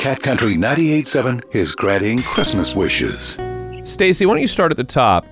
Cat 0.00 0.22
Country 0.22 0.54
98.7 0.54 1.54
is 1.54 1.74
granting 1.74 2.22
Christmas 2.22 2.74
wishes. 2.74 3.36
Stacey, 3.84 4.24
why 4.24 4.32
don't 4.32 4.40
you 4.40 4.48
start 4.48 4.70
at 4.70 4.78
the 4.78 4.82
top 4.82 5.26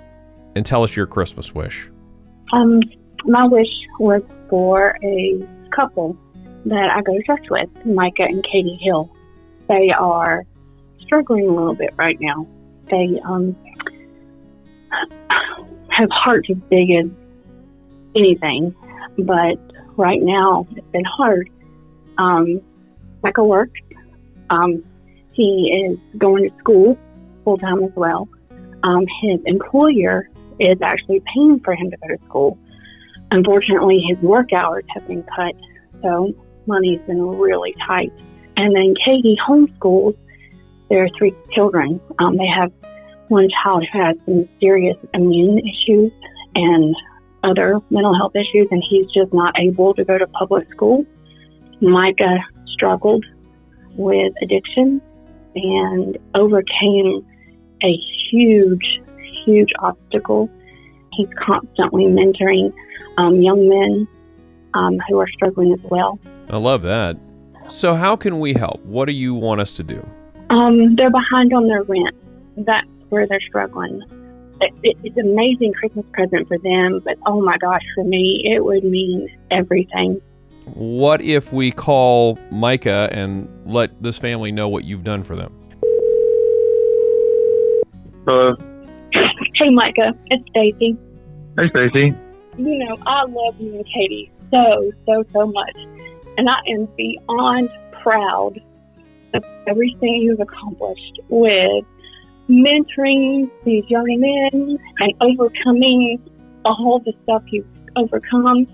and 0.56 0.66
tell 0.66 0.82
us 0.82 0.94
your 0.94 1.06
Christmas 1.06 1.54
wish? 1.54 1.88
Um, 2.52 2.82
my 3.24 3.46
wish 3.46 3.70
was 3.98 4.20
for 4.50 4.98
a 5.02 5.42
couple 5.74 6.18
that 6.66 6.90
I 6.94 7.00
go 7.00 7.16
to 7.16 7.22
church 7.22 7.46
with, 7.48 7.70
Micah 7.86 8.24
and 8.24 8.44
Katie 8.44 8.78
Hill. 8.82 9.10
They 9.68 9.88
are 9.88 10.44
struggling 10.98 11.48
a 11.48 11.50
little 11.50 11.74
bit 11.74 11.94
right 11.96 12.18
now. 12.20 12.46
They 12.90 13.18
um, 13.24 13.56
have 15.88 16.10
hearts 16.10 16.50
as 16.50 16.58
big 16.68 16.90
as 16.90 17.06
anything, 18.14 18.74
but 19.16 19.56
right 19.96 20.20
now 20.20 20.66
it's 20.76 20.86
been 20.90 21.06
hard. 21.06 21.48
Um, 22.18 22.60
Micah 23.22 23.44
works. 23.44 23.80
Um, 24.50 24.84
he 25.32 25.86
is 25.86 25.98
going 26.18 26.48
to 26.48 26.56
school 26.58 26.98
full 27.44 27.58
time 27.58 27.82
as 27.84 27.92
well. 27.94 28.28
Um, 28.82 29.06
his 29.22 29.40
employer 29.46 30.28
is 30.60 30.80
actually 30.82 31.22
paying 31.34 31.60
for 31.60 31.74
him 31.74 31.90
to 31.90 31.96
go 31.96 32.08
to 32.08 32.24
school. 32.24 32.58
Unfortunately, 33.30 34.02
his 34.08 34.18
work 34.18 34.52
hours 34.52 34.84
have 34.94 35.06
been 35.06 35.22
cut, 35.24 35.54
so 36.02 36.34
money's 36.66 37.00
been 37.06 37.22
really 37.22 37.74
tight. 37.86 38.12
And 38.56 38.74
then 38.74 38.94
Katie 39.04 39.36
homeschools 39.46 40.16
their 40.88 41.08
three 41.16 41.34
children. 41.52 42.00
Um, 42.18 42.36
they 42.36 42.46
have 42.46 42.72
one 43.28 43.48
child 43.62 43.84
who 43.92 43.98
has 43.98 44.16
some 44.24 44.48
serious 44.60 44.96
immune 45.14 45.58
issues 45.58 46.12
and 46.54 46.94
other 47.44 47.78
mental 47.90 48.16
health 48.16 48.34
issues, 48.34 48.68
and 48.70 48.82
he's 48.88 49.06
just 49.12 49.32
not 49.32 49.54
able 49.58 49.94
to 49.94 50.04
go 50.04 50.18
to 50.18 50.26
public 50.28 50.70
school. 50.72 51.04
Micah 51.80 52.38
struggled 52.72 53.24
with 53.98 54.32
addiction 54.40 55.02
and 55.54 56.16
overcame 56.34 57.26
a 57.82 57.96
huge, 58.30 59.00
huge 59.44 59.70
obstacle. 59.80 60.48
He's 61.12 61.28
constantly 61.38 62.04
mentoring 62.04 62.72
um, 63.18 63.42
young 63.42 63.68
men 63.68 64.08
um, 64.74 64.98
who 65.08 65.18
are 65.18 65.28
struggling 65.28 65.72
as 65.72 65.82
well. 65.82 66.18
I 66.48 66.56
love 66.56 66.82
that. 66.82 67.18
So, 67.68 67.94
how 67.94 68.16
can 68.16 68.38
we 68.40 68.54
help? 68.54 68.82
What 68.86 69.06
do 69.06 69.12
you 69.12 69.34
want 69.34 69.60
us 69.60 69.72
to 69.74 69.82
do? 69.82 70.06
Um, 70.48 70.96
they're 70.96 71.10
behind 71.10 71.52
on 71.52 71.66
their 71.66 71.82
rent. 71.82 72.14
That's 72.56 72.88
where 73.10 73.26
they're 73.26 73.40
struggling. 73.46 74.02
It, 74.60 74.72
it, 74.82 74.96
it's 75.04 75.16
an 75.16 75.32
amazing 75.32 75.74
Christmas 75.74 76.06
present 76.12 76.48
for 76.48 76.58
them, 76.58 77.00
but 77.04 77.16
oh 77.26 77.42
my 77.42 77.58
gosh, 77.58 77.82
for 77.94 78.04
me, 78.04 78.42
it 78.44 78.64
would 78.64 78.84
mean 78.84 79.28
everything. 79.50 80.20
What 80.74 81.20
if 81.20 81.52
we 81.52 81.70
call 81.72 82.38
Micah 82.50 83.08
and 83.12 83.48
let 83.66 84.02
this 84.02 84.18
family 84.18 84.52
know 84.52 84.68
what 84.68 84.84
you've 84.84 85.04
done 85.04 85.22
for 85.22 85.36
them? 85.36 85.52
Hello. 88.26 88.54
Hey, 89.54 89.70
Micah, 89.70 90.12
it's 90.26 90.48
Stacey. 90.50 90.96
Hey, 91.56 91.68
Stacey. 91.70 92.14
You 92.56 92.78
know, 92.78 92.96
I 93.06 93.24
love 93.24 93.60
you 93.60 93.74
and 93.74 93.86
Katie 93.86 94.30
so, 94.50 94.92
so, 95.06 95.24
so 95.32 95.46
much. 95.46 95.76
And 96.36 96.48
I 96.48 96.58
am 96.72 96.86
beyond 96.96 97.70
proud 98.02 98.60
of 99.34 99.44
everything 99.66 100.18
you've 100.22 100.40
accomplished 100.40 101.20
with 101.28 101.84
mentoring 102.48 103.50
these 103.64 103.84
young 103.88 104.06
men 104.18 104.78
and 104.98 105.14
overcoming 105.20 106.18
all 106.64 107.00
the 107.04 107.12
stuff 107.24 107.42
you've 107.48 107.66
overcome. 107.96 108.66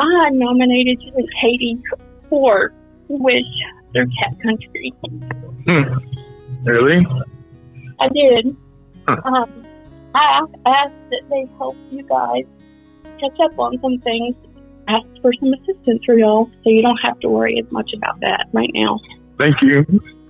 I 0.00 0.30
nominated 0.30 1.02
you 1.02 1.12
and 1.14 1.28
Katie 1.40 1.78
for 2.28 2.72
Wish 3.08 3.44
Their 3.92 4.06
Cat 4.06 4.40
Country. 4.42 4.92
Hmm. 5.66 6.66
Really? 6.68 7.06
I 8.00 8.08
did. 8.08 8.56
Huh. 9.06 9.20
Um, 9.24 9.66
I 10.14 10.42
asked 10.66 10.92
that 11.10 11.22
they 11.28 11.46
help 11.58 11.76
you 11.90 12.02
guys 12.04 12.44
catch 13.20 13.38
up 13.44 13.58
on 13.58 13.78
some 13.80 13.98
things. 13.98 14.34
Ask 14.88 15.06
for 15.20 15.32
some 15.38 15.52
assistance 15.52 16.02
for 16.04 16.16
y'all 16.18 16.50
so 16.64 16.70
you 16.70 16.82
don't 16.82 16.98
have 16.98 17.20
to 17.20 17.28
worry 17.28 17.62
as 17.64 17.70
much 17.70 17.90
about 17.94 18.18
that 18.20 18.46
right 18.52 18.70
now. 18.74 18.98
Thank 19.38 19.56
you. 19.62 19.84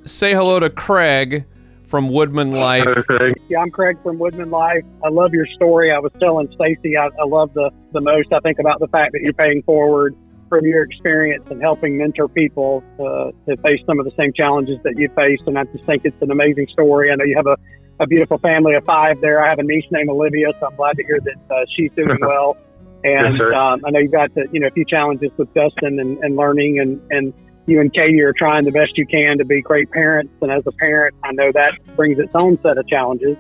Say 0.05 0.35
hello 0.35 0.61
to 0.61 0.69
Craig 0.69 1.47
from 1.91 2.09
Woodman 2.09 2.53
Life. 2.53 3.05
Yeah, 3.49 3.61
I'm 3.61 3.71
Craig 3.71 3.99
from 4.03 4.19
Woodman 4.19 4.51
Life. 4.51 4.85
I 5.05 5.09
love 5.09 5.35
your 5.35 5.47
story. 5.57 5.93
I 5.93 5.99
was 5.99 6.13
telling 6.21 6.49
Stacey, 6.55 6.97
I, 6.97 7.07
I 7.21 7.27
love 7.27 7.53
the, 7.53 7.71
the 7.93 8.01
most. 8.01 8.33
I 8.33 8.39
think 8.41 8.61
about 8.61 8.79
the 8.79 8.87
fact 8.89 9.13
that 9.13 9.21
you're 9.23 9.33
paying 9.33 9.63
forward 9.65 10.17
from 10.49 10.65
your 10.65 10.85
experience 10.85 11.45
and 11.51 11.61
helping 11.61 11.99
mentor 11.99 12.29
people 12.29 12.83
uh, 12.99 13.31
to 13.47 13.57
face 13.63 13.81
some 13.87 13.99
of 13.99 14.05
the 14.05 14.13
same 14.17 14.33
challenges 14.33 14.79
that 14.85 14.97
you 14.97 15.09
faced. 15.17 15.43
And 15.47 15.59
I 15.59 15.65
just 15.65 15.85
think 15.85 16.03
it's 16.05 16.21
an 16.23 16.31
amazing 16.31 16.69
story. 16.73 17.11
I 17.11 17.17
know 17.17 17.25
you 17.25 17.37
have 17.37 17.47
a, 17.47 17.57
a 18.01 18.07
beautiful 18.07 18.39
family 18.39 18.75
of 18.75 18.85
five 18.85 19.21
there. 19.21 19.45
I 19.45 19.51
have 19.51 19.59
a 19.59 19.65
niece 19.65 19.85
named 19.91 20.11
Olivia, 20.11 20.53
so 20.61 20.69
I'm 20.69 20.77
glad 20.77 20.97
to 20.97 21.05
hear 21.05 21.21
that 21.21 21.55
uh, 21.55 21.65
she's 21.77 21.91
doing 21.93 22.19
well. 22.21 22.57
And 23.03 23.39
Yes, 23.39 23.49
um, 23.57 23.83
I 23.85 23.91
know 23.91 23.99
you've 23.99 24.13
got 24.13 24.35
the, 24.35 24.47
you 24.53 24.61
know 24.61 24.67
a 24.67 24.71
few 24.73 24.85
challenges 24.85 25.31
with 25.39 25.53
Dustin 25.55 25.99
and, 25.99 26.19
and 26.19 26.37
learning, 26.37 26.81
and, 26.81 27.01
and 27.11 27.33
you 27.67 27.81
and 27.81 27.93
Katie 27.93 28.21
are 28.23 28.33
trying 28.33 28.65
the 28.65 28.73
best 28.73 28.97
you 28.97 29.07
can 29.07 29.39
to 29.39 29.45
be 29.45 29.63
great 29.63 29.91
parents. 29.91 30.33
And 30.41 30.51
as 30.51 30.63
a 30.67 30.73
parent, 30.73 31.15
I 31.25 31.33
know 31.33 31.51
that 31.53 31.73
brings 31.97 32.19
its 32.19 32.33
own 32.35 32.59
set 32.63 32.79
of 32.79 32.87
challenges. 32.89 33.37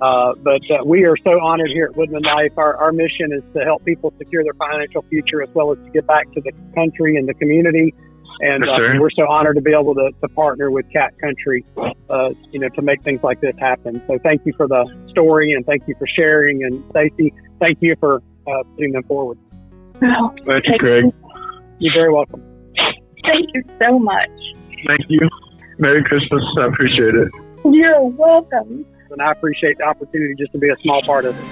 Uh, 0.00 0.34
but 0.42 0.60
uh, 0.70 0.84
we 0.84 1.04
are 1.04 1.16
so 1.18 1.40
honored 1.40 1.70
here 1.70 1.86
at 1.86 1.96
Woodman 1.96 2.22
Life. 2.22 2.52
Our, 2.56 2.76
our 2.76 2.92
mission 2.92 3.32
is 3.32 3.42
to 3.54 3.64
help 3.64 3.84
people 3.84 4.12
secure 4.18 4.42
their 4.42 4.54
financial 4.54 5.02
future 5.02 5.42
as 5.42 5.48
well 5.54 5.72
as 5.72 5.78
to 5.78 5.90
give 5.90 6.06
back 6.06 6.30
to 6.32 6.40
the 6.40 6.52
country 6.74 7.16
and 7.16 7.28
the 7.28 7.34
community. 7.34 7.94
And 8.40 8.64
Yes, 8.66 8.96
uh, 8.96 9.00
we're 9.00 9.10
so 9.10 9.26
honored 9.28 9.56
to 9.56 9.62
be 9.62 9.72
able 9.72 9.94
to, 9.94 10.10
to 10.20 10.28
partner 10.28 10.70
with 10.70 10.90
Cat 10.92 11.14
Country, 11.18 11.64
uh, 12.10 12.30
you 12.50 12.60
know, 12.60 12.68
to 12.70 12.82
make 12.82 13.02
things 13.02 13.22
like 13.22 13.40
this 13.40 13.54
happen. 13.58 14.02
So 14.06 14.18
thank 14.22 14.44
you 14.44 14.52
for 14.56 14.68
the 14.68 14.84
story 15.10 15.52
and 15.52 15.64
thank 15.64 15.88
you 15.88 15.94
for 15.98 16.06
sharing. 16.06 16.62
And 16.64 16.84
Stacey, 16.90 17.32
thank 17.60 17.78
you 17.80 17.96
for 17.98 18.22
uh, 18.46 18.62
putting 18.74 18.92
them 18.92 19.04
forward. 19.04 19.38
Well, 20.02 20.34
Thank 20.44 20.66
you, 20.66 20.78
Craig. 20.78 21.04
You're 21.78 21.94
very 21.94 22.12
welcome. 22.12 22.55
Thank 23.22 23.48
you 23.54 23.62
so 23.78 23.98
much. 23.98 24.28
Thank 24.86 25.08
you. 25.08 25.26
Merry 25.78 26.04
Christmas. 26.04 26.44
I 26.58 26.66
appreciate 26.66 27.14
it. 27.14 27.28
You're 27.64 28.04
welcome. 28.04 28.84
And 29.10 29.22
I 29.22 29.32
appreciate 29.32 29.78
the 29.78 29.84
opportunity 29.84 30.34
just 30.36 30.52
to 30.52 30.58
be 30.58 30.68
a 30.68 30.76
small 30.82 31.00
part 31.02 31.24
of 31.24 31.34
it. 31.38 31.44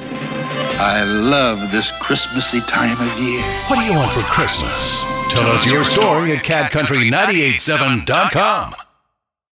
I 0.81 1.05
love 1.05 1.71
this 1.71 1.93
Christmassy 2.01 2.61
time 2.63 3.01
of 3.01 3.19
year. 3.21 3.41
What 3.69 3.79
do 3.79 3.85
you 3.85 3.95
want 3.95 4.11
for 4.13 4.23
Christmas? 4.23 5.01
Tell 5.29 5.49
us 5.51 5.65
your 5.71 5.85
story 5.85 6.33
at 6.33 6.43
catcountry987.com. 6.45 8.75